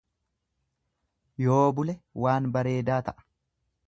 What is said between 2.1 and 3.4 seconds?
waan bareedaa ta'a.